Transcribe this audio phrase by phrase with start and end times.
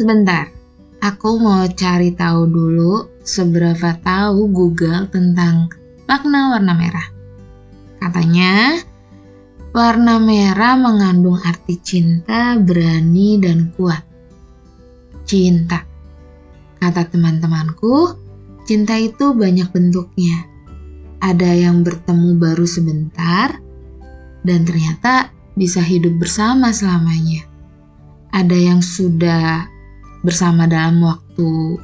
[0.00, 0.48] Sebentar,
[1.04, 5.68] aku mau cari tahu dulu seberapa tahu Google tentang
[6.08, 7.04] makna warna merah.
[8.00, 8.80] Katanya,
[9.76, 14.00] warna merah mengandung arti cinta, berani, dan kuat.
[15.28, 15.84] Cinta.
[16.80, 18.16] Kata teman-temanku,
[18.64, 20.48] cinta itu banyak bentuknya.
[21.20, 23.52] Ada yang bertemu baru sebentar,
[24.48, 27.44] dan ternyata bisa hidup bersama selamanya.
[28.32, 29.69] Ada yang sudah
[30.20, 31.80] bersama dalam waktu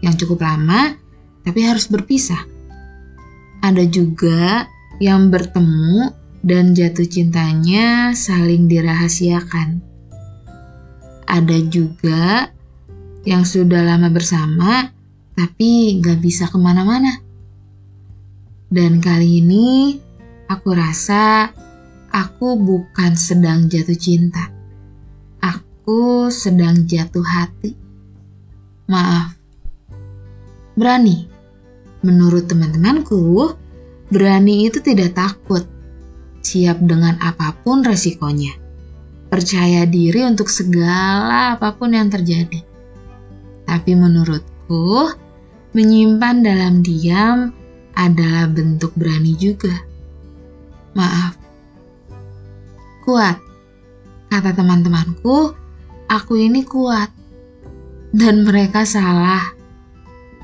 [0.00, 0.96] yang cukup lama,
[1.44, 2.44] tapi harus berpisah.
[3.60, 4.68] Ada juga
[5.00, 9.80] yang bertemu dan jatuh cintanya saling dirahasiakan.
[11.28, 12.50] Ada juga
[13.24, 14.90] yang sudah lama bersama,
[15.36, 17.20] tapi gak bisa ke mana-mana.
[18.70, 19.98] Dan kali ini
[20.50, 21.50] aku rasa
[22.10, 24.49] aku bukan sedang jatuh cinta.
[25.90, 27.74] Aku sedang jatuh hati.
[28.86, 29.34] Maaf.
[30.78, 31.26] Berani.
[32.06, 33.58] Menurut teman-temanku,
[34.06, 35.66] berani itu tidak takut.
[36.46, 38.54] Siap dengan apa pun resikonya.
[39.34, 42.62] Percaya diri untuk segala apa pun yang terjadi.
[43.66, 45.10] Tapi menurutku,
[45.74, 47.50] menyimpan dalam diam
[47.98, 49.74] adalah bentuk berani juga.
[50.94, 51.34] Maaf.
[53.02, 53.42] Kuat.
[54.30, 55.59] Kata teman-temanku,
[56.10, 57.14] aku ini kuat.
[58.10, 59.54] Dan mereka salah.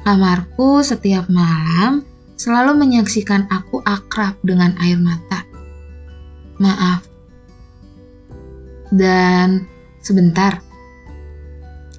[0.06, 2.06] Kamarku setiap malam
[2.38, 5.42] selalu menyaksikan aku akrab dengan air mata.
[6.62, 7.02] Maaf.
[8.94, 9.66] Dan
[9.98, 10.62] sebentar.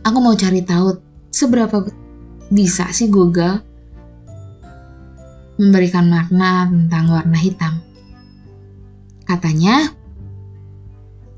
[0.08, 0.96] Aku mau cari tahu
[1.28, 1.84] seberapa
[2.48, 3.60] bisa sih Google
[5.60, 7.84] memberikan makna tentang warna hitam.
[9.28, 9.92] Katanya,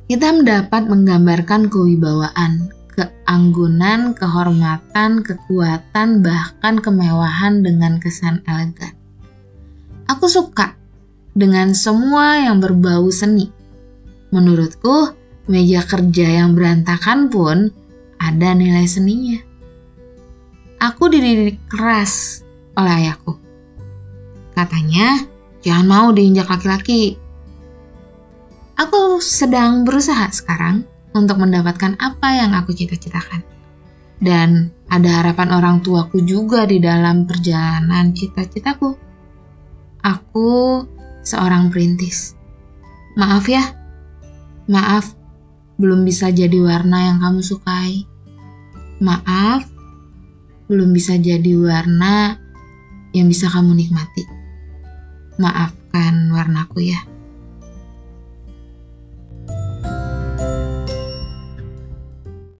[0.10, 8.98] hitam dapat menggambarkan kewibawaan, keanggunan, kehormatan, kekuatan, bahkan kemewahan dengan kesan elegan.
[10.10, 10.74] Aku suka
[11.38, 13.54] dengan semua yang berbau seni.
[14.34, 15.14] Menurutku,
[15.46, 17.70] meja kerja yang berantakan pun
[18.18, 19.38] ada nilai seninya.
[20.82, 22.42] Aku dididik keras
[22.74, 23.36] oleh ayahku
[24.60, 25.24] Katanya,
[25.64, 27.16] jangan mau diinjak laki-laki.
[28.80, 33.44] Aku sedang berusaha sekarang untuk mendapatkan apa yang aku cita-citakan.
[34.20, 38.96] Dan ada harapan orang tuaku juga di dalam perjalanan cita-citaku.
[40.00, 40.84] Aku
[41.28, 42.40] seorang perintis.
[43.20, 43.64] Maaf ya,
[44.72, 45.12] maaf
[45.76, 48.08] belum bisa jadi warna yang kamu sukai.
[49.04, 49.68] Maaf,
[50.72, 52.40] belum bisa jadi warna
[53.12, 54.40] yang bisa kamu nikmati
[55.40, 57.00] maafkan warnaku ya.